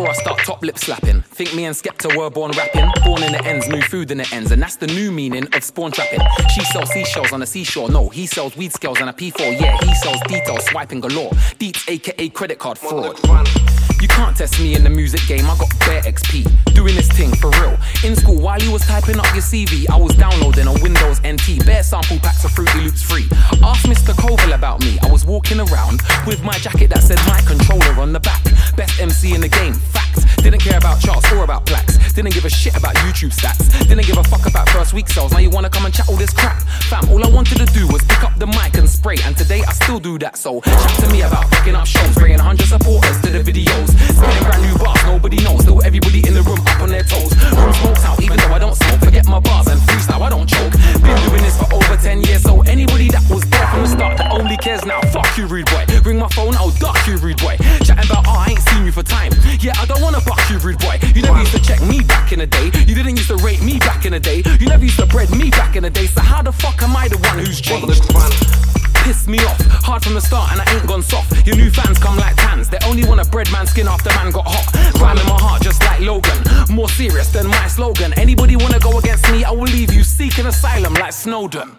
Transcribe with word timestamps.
I 0.00 0.12
start 0.14 0.38
top 0.44 0.62
lip 0.62 0.78
slapping. 0.78 1.22
Think 1.22 1.54
me 1.54 1.66
and 1.66 1.76
Skepta 1.76 2.16
were 2.16 2.30
born 2.30 2.50
rapping. 2.52 2.90
Born 3.04 3.22
in 3.22 3.32
the 3.32 3.44
ends, 3.44 3.68
move 3.68 3.84
food 3.84 4.10
in 4.10 4.18
the 4.18 4.28
ends, 4.32 4.50
and 4.50 4.60
that's 4.60 4.76
the 4.76 4.86
new 4.86 5.12
meaning 5.12 5.46
of 5.54 5.62
spawn 5.62 5.92
trapping. 5.92 6.20
She 6.54 6.64
sells 6.64 6.90
seashells 6.90 7.32
on 7.32 7.40
the 7.40 7.46
seashore. 7.46 7.90
No, 7.90 8.08
he 8.08 8.26
sells 8.26 8.56
weed 8.56 8.72
scales 8.72 9.00
on 9.00 9.08
a 9.08 9.12
P4. 9.12 9.60
Yeah, 9.60 9.76
he 9.84 9.94
sells 9.96 10.20
details, 10.22 10.64
swiping 10.66 11.00
galore. 11.00 11.30
Deets, 11.60 11.88
aka 11.88 12.28
credit 12.30 12.58
card 12.58 12.78
fraud. 12.78 13.18
You 14.00 14.08
can't 14.08 14.36
test 14.36 14.58
me 14.58 14.74
in 14.74 14.82
the 14.82 14.90
music 14.90 15.20
game, 15.28 15.44
I 15.48 15.56
got 15.56 15.70
bare 15.80 16.02
XP. 16.02 16.74
Doing 16.74 16.96
this 16.96 17.08
thing 17.12 17.32
for 17.36 17.50
real. 17.62 17.78
In 18.04 18.16
school, 18.16 18.40
while 18.40 18.60
you 18.60 18.72
was 18.72 18.82
typing 18.82 19.18
up 19.20 19.26
your 19.32 19.44
CV, 19.44 19.88
I 19.88 19.96
was 19.96 20.16
downloading 20.16 20.66
on 20.66 20.80
Windows 20.82 21.20
NT. 21.20 21.64
Bare 21.64 21.84
sample 21.84 22.18
packs 22.18 22.44
of 22.44 22.50
Fruity 22.50 22.80
Loops 22.80 23.02
free. 23.02 23.28
Ask 23.62 23.86
Mr. 23.86 24.12
Koval 24.14 24.54
about 24.54 24.80
me. 24.80 24.98
I 25.02 25.10
was 25.10 25.24
walking 25.24 25.60
around 25.60 26.02
with 26.26 26.42
my 26.42 26.58
jacket 26.58 26.90
that 26.90 27.02
said 27.02 27.18
MC 29.02 29.34
in 29.34 29.40
the 29.40 29.48
game, 29.48 29.74
facts. 29.74 30.22
Didn't 30.36 30.60
care 30.60 30.78
about 30.78 31.00
charts 31.00 31.26
or 31.32 31.42
about 31.42 31.66
plaques. 31.66 31.98
Didn't 32.12 32.34
give 32.34 32.44
a 32.44 32.50
shit 32.50 32.76
about 32.76 32.94
YouTube 33.02 33.34
stats. 33.34 33.66
Didn't 33.88 34.06
give 34.06 34.16
a 34.16 34.22
fuck 34.22 34.46
about 34.46 34.68
first 34.68 34.94
week 34.94 35.08
sales. 35.08 35.32
Now 35.32 35.38
you 35.38 35.50
wanna 35.50 35.70
come 35.70 35.86
and 35.86 35.94
chat 35.94 36.08
all 36.08 36.16
this 36.16 36.32
crap. 36.32 36.62
Fam, 36.86 37.08
all 37.10 37.24
I 37.24 37.28
wanted 37.28 37.58
to 37.58 37.66
do 37.74 37.88
was 37.88 38.02
pick 38.04 38.22
up 38.22 38.38
the 38.38 38.46
mic 38.46 38.74
and 38.74 38.88
spray. 38.88 39.16
And 39.24 39.36
today 39.36 39.62
I 39.66 39.72
still 39.72 39.98
do 39.98 40.18
that. 40.18 40.36
So 40.36 40.60
chat 40.60 41.00
to 41.00 41.08
me 41.10 41.22
about 41.22 41.50
picking 41.50 41.74
up 41.74 41.86
shows, 41.86 42.14
bringing 42.14 42.38
100 42.38 42.66
supporters 42.66 43.20
to 43.22 43.30
the 43.30 43.42
videos. 43.42 43.88
Spinning 43.90 44.44
brand 44.46 44.62
new 44.62 44.78
bars, 44.78 45.02
nobody 45.04 45.42
knows. 45.42 45.62
Still 45.62 45.82
everybody 45.82 46.22
in 46.28 46.34
the 46.34 46.42
room 46.42 46.60
up 46.60 46.80
on 46.80 46.90
their 46.90 47.02
toes. 47.02 47.34
Room 47.58 47.72
smokes 47.74 48.04
out, 48.04 48.22
even 48.22 48.38
though 48.38 48.54
I 48.54 48.58
don't 48.60 48.76
smoke. 48.76 49.00
Forget 49.00 49.26
my 49.26 49.40
bars 49.40 49.66
and 49.66 49.80
freestyle, 49.82 50.22
I 50.22 50.30
don't 50.30 50.46
choke. 50.46 50.72
Been 51.02 51.18
doing 51.26 51.42
this 51.42 51.58
for 51.58 51.66
over 51.74 51.96
10 51.96 52.22
years, 52.22 52.42
so 52.42 52.62
anybody 52.62 53.08
that 53.08 53.22
was 53.30 53.42
there 53.50 53.66
from 53.66 53.82
the 53.82 53.88
start 53.88 54.18
that 54.18 54.30
only 54.30 54.56
cares 54.58 54.84
now. 54.84 55.00
Fuck 55.10 55.38
you, 55.38 55.46
rude 55.46 55.66
boy. 55.66 55.86
Ring 56.04 56.18
my 56.18 56.28
phone, 56.28 56.54
I'll 56.56 56.70
duck 56.78 56.98
you, 57.06 57.16
rude 57.18 57.38
boy. 57.38 57.56
Chatting 57.82 58.10
about, 58.10 58.26
I 58.96 59.26
ain't 59.26 59.34
seen 59.34 59.50
you 59.52 59.52
for 59.52 59.56
time. 59.56 59.58
Yeah, 59.60 59.72
I 59.80 59.86
don't 59.86 60.02
wanna 60.02 60.20
buck 60.20 60.40
you, 60.50 60.58
rude 60.58 60.78
boy. 60.78 60.98
You 61.14 61.22
never 61.22 61.38
used 61.38 61.52
to 61.52 61.60
check 61.60 61.80
me 61.82 62.00
back 62.02 62.32
in 62.32 62.38
the 62.38 62.46
day. 62.46 62.66
You 62.86 62.94
didn't 62.94 63.16
used 63.16 63.28
to 63.28 63.36
rate 63.36 63.62
me 63.62 63.78
back 63.78 64.04
in 64.04 64.12
the 64.12 64.20
day. 64.20 64.42
You 64.60 64.68
never 64.68 64.84
used 64.84 64.98
to 64.98 65.06
bread 65.06 65.30
me 65.30 65.50
back 65.50 65.76
in 65.76 65.82
the 65.82 65.90
day. 65.90 66.06
So 66.06 66.20
how 66.20 66.42
the 66.42 66.52
fuck 66.52 66.82
am 66.82 66.96
I 66.96 67.08
the 67.08 67.18
one 67.18 67.38
who's 67.38 67.60
changed? 67.60 68.02
Piss 69.04 69.26
me 69.26 69.38
off, 69.38 69.58
hard 69.82 70.04
from 70.04 70.14
the 70.14 70.20
start, 70.20 70.52
and 70.52 70.60
I 70.60 70.74
ain't 70.74 70.86
gone 70.86 71.02
soft. 71.02 71.46
Your 71.46 71.56
new 71.56 71.70
fans 71.70 71.98
come 71.98 72.16
like 72.16 72.36
tans. 72.36 72.68
They 72.68 72.78
only 72.86 73.04
want 73.04 73.20
a 73.20 73.28
bread 73.28 73.50
man 73.50 73.66
skin 73.66 73.88
after 73.88 74.10
man 74.10 74.30
got 74.30 74.46
hot. 74.46 74.94
Grime 74.94 75.18
in 75.18 75.26
my 75.26 75.38
heart, 75.40 75.62
just 75.62 75.82
like 75.82 76.00
Logan. 76.00 76.38
More 76.70 76.88
serious 76.88 77.28
than 77.32 77.48
my 77.48 77.66
slogan. 77.66 78.12
Anybody 78.16 78.56
wanna 78.56 78.78
go 78.78 78.98
against 78.98 79.30
me, 79.32 79.44
I 79.44 79.50
will 79.50 79.70
leave 79.78 79.92
you 79.92 80.04
seeking 80.04 80.46
asylum 80.46 80.94
like 80.94 81.12
Snowden. 81.12 81.72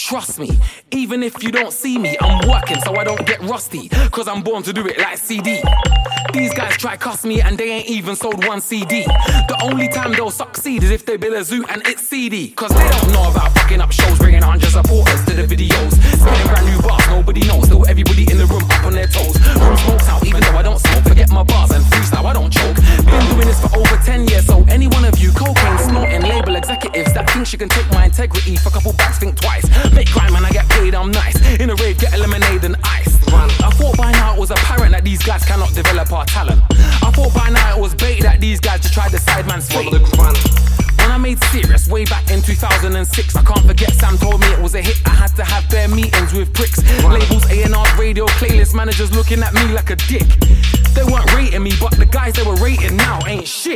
Trust 0.00 0.40
me, 0.40 0.58
even 0.92 1.22
if 1.22 1.42
you 1.42 1.52
don't 1.52 1.72
see 1.72 1.98
me, 1.98 2.16
I'm 2.22 2.48
working 2.48 2.80
so 2.80 2.96
I 2.96 3.04
don't 3.04 3.24
get 3.26 3.38
rusty. 3.42 3.90
Cause 4.10 4.26
I'm 4.28 4.42
born 4.42 4.62
to 4.62 4.72
do 4.72 4.86
it 4.86 4.98
like 4.98 5.18
CD. 5.18 5.62
These 6.32 6.54
guys 6.54 6.76
try 6.78 6.96
cuss 6.96 7.24
me 7.24 7.42
and 7.42 7.56
they 7.58 7.70
ain't 7.70 7.86
even 7.86 8.16
sold 8.16 8.44
one 8.46 8.60
CD. 8.60 9.04
The 9.04 9.58
only 9.62 9.88
time 9.88 10.12
they'll 10.12 10.30
succeed 10.30 10.82
is 10.82 10.90
if 10.90 11.04
they 11.04 11.16
build 11.16 11.34
a 11.34 11.44
zoo 11.44 11.64
and 11.68 11.82
it's 11.86 12.08
CD. 12.08 12.50
Cause 12.52 12.70
they 12.70 12.88
don't 12.88 13.12
know 13.12 13.30
about 13.30 13.52
fucking 13.52 13.80
up 13.80 13.92
shows, 13.92 14.18
bringing 14.18 14.40
100 14.40 14.70
supporters 14.70 15.24
to 15.26 15.34
the 15.34 15.44
videos. 15.44 15.92
Spinning 15.92 16.46
brand 16.48 16.66
new 16.66 16.80
bars, 16.82 17.06
nobody 17.08 17.46
knows. 17.46 17.66
Still 17.66 17.86
everybody 17.86 18.22
in 18.30 18.38
the 18.38 18.46
room 18.46 18.64
up 18.64 18.84
on 18.84 18.94
their 18.94 19.06
toes. 19.06 19.36
Room 19.60 19.76
smokes 19.76 20.08
out, 20.08 20.24
even 20.26 20.40
though 20.40 20.56
I 20.56 20.62
don't 20.62 20.80
smoke. 20.80 21.04
Forget 21.04 21.30
my 21.30 21.42
bars 21.44 21.70
and 21.72 21.84
freestyle, 21.84 22.24
I 22.24 22.32
don't 22.32 22.50
choke. 22.50 22.76
Been 23.04 23.26
doing 23.36 23.46
this 23.46 23.60
for 23.60 23.76
over 23.76 23.96
10 24.02 24.26
years, 24.28 24.39
she 27.50 27.58
can 27.58 27.68
take 27.68 27.90
my 27.90 28.04
integrity 28.04 28.54
for 28.54 28.68
a 28.68 28.72
couple 28.72 28.92
bucks, 28.92 29.18
think 29.18 29.34
twice. 29.34 29.66
Make 29.92 30.08
grime 30.12 30.36
and 30.36 30.46
I 30.46 30.50
get 30.50 30.68
paid, 30.68 30.94
I'm 30.94 31.10
nice. 31.10 31.34
In 31.58 31.70
a 31.70 31.74
rave, 31.74 31.98
get 31.98 32.16
lemonade 32.16 32.62
and 32.62 32.76
ice. 32.84 33.18
I 33.32 33.70
thought 33.74 33.96
by 33.96 34.12
now 34.12 34.34
it 34.34 34.38
was 34.38 34.52
apparent 34.52 34.92
that 34.92 35.02
these 35.02 35.20
guys 35.20 35.44
cannot 35.44 35.74
develop 35.74 36.12
our 36.12 36.24
talent. 36.26 36.62
I 36.70 37.10
thought 37.10 37.34
by 37.34 37.50
now 37.50 37.76
it 37.76 37.80
was 37.80 37.92
bait 37.96 38.22
that 38.22 38.40
these 38.40 38.60
guys 38.60 38.82
just 38.82 38.94
tried 38.94 39.10
the 39.10 39.18
sideman's 39.18 39.68
fate. 39.68 39.90
When 39.90 41.10
I 41.10 41.18
made 41.18 41.42
serious 41.44 41.88
way 41.88 42.04
back 42.04 42.30
in 42.30 42.40
2006, 42.40 43.34
I 43.34 43.42
can't 43.42 43.66
forget 43.66 43.94
Sam 43.94 44.16
told 44.18 44.40
me 44.40 44.46
it 44.52 44.60
was 44.60 44.76
a 44.76 44.82
hit. 44.82 45.00
I 45.04 45.10
had 45.10 45.34
to 45.34 45.44
have 45.44 45.68
bare 45.70 45.88
meetings 45.88 46.32
with 46.32 46.54
pricks, 46.54 46.78
labels, 47.02 47.50
A&R, 47.50 47.98
radio, 47.98 48.26
playlist 48.38 48.74
managers 48.74 49.10
looking 49.16 49.42
at 49.42 49.52
me 49.54 49.64
like 49.72 49.90
a 49.90 49.96
dick. 49.96 50.28
They 50.94 51.04
weren't 51.04 51.32
rating 51.34 51.62
me, 51.62 51.72
but 51.80 51.92
the 51.98 52.06
guys 52.06 52.34
they 52.34 52.42
were 52.42 52.56
rating 52.56 52.96
now 52.96 53.18
ain't 53.26 53.48
shit. 53.48 53.69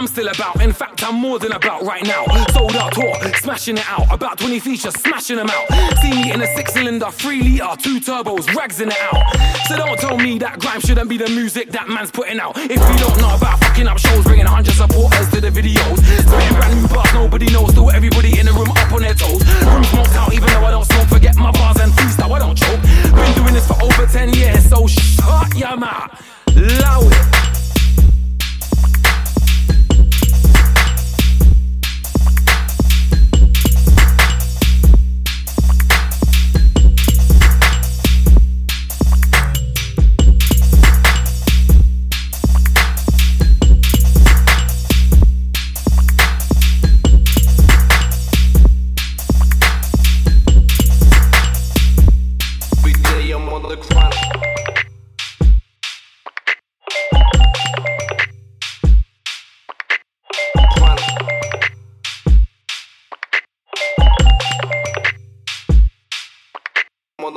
I'm 0.00 0.06
still 0.06 0.28
about, 0.28 0.62
in 0.62 0.72
fact, 0.72 1.04
I'm 1.04 1.16
more 1.16 1.38
than 1.38 1.52
about 1.52 1.82
right 1.82 2.02
now. 2.02 2.24
Sold 2.54 2.74
out 2.74 2.94
tour, 2.94 3.12
smashing 3.34 3.76
it 3.76 3.86
out. 3.86 4.10
About 4.10 4.38
20 4.38 4.58
features, 4.58 4.94
smashing 4.94 5.36
them 5.36 5.50
out. 5.50 5.68
See 6.00 6.08
me 6.08 6.32
in 6.32 6.40
a 6.40 6.46
six 6.56 6.72
cylinder, 6.72 7.10
three 7.10 7.42
litre, 7.42 7.82
two 7.82 8.00
turbos, 8.00 8.48
rags 8.56 8.80
in 8.80 8.88
it 8.88 8.96
out. 9.12 9.20
So 9.68 9.76
don't 9.76 10.00
tell 10.00 10.16
me 10.16 10.38
that 10.38 10.58
grime 10.58 10.80
shouldn't 10.80 11.10
be 11.10 11.18
the 11.18 11.28
music 11.28 11.68
that 11.72 11.86
man's 11.90 12.10
putting 12.10 12.40
out. 12.40 12.56
If 12.56 12.80
you 12.80 12.96
don't 12.96 13.20
know 13.20 13.36
about 13.36 13.60
fucking 13.60 13.86
up 13.86 13.98
shows, 13.98 14.24
bringing 14.24 14.46
100 14.46 14.72
supporters 14.72 15.28
to 15.32 15.40
the 15.42 15.50
videos. 15.50 16.00
Spitting 16.00 16.54
brand 16.56 16.80
new 16.80 16.88
bars, 16.88 17.12
nobody 17.12 17.52
knows. 17.52 17.68
Still 17.72 17.90
everybody 17.90 18.40
in 18.40 18.46
the 18.46 18.52
room 18.52 18.70
up 18.70 18.90
on 18.90 19.02
their 19.02 19.12
toes. 19.12 19.44
Room 19.68 19.84
smoked 19.84 20.16
out, 20.16 20.32
even 20.32 20.48
though 20.48 20.64
I 20.64 20.70
don't 20.70 20.86
smoke. 20.86 21.08
Forget 21.08 21.36
my 21.36 21.50
bars 21.52 21.76
and 21.76 21.92
freestyle, 21.92 22.32
I 22.32 22.38
don't 22.38 22.56
choke. 22.56 22.80
Been 23.12 23.34
doing 23.36 23.52
this 23.52 23.68
for 23.68 23.76
over 23.84 24.06
10 24.06 24.32
years, 24.32 24.64
so 24.64 24.86
shut 24.86 25.54
your 25.58 25.76
mouth. 25.76 26.08
Loud 26.56 27.29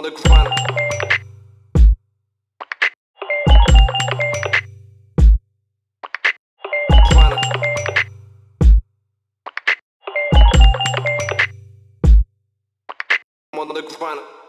on 0.04 0.12
the 0.12 0.22
grind. 0.22 0.50
On 13.54 13.74
the 13.74 13.82
grind. 13.82 14.43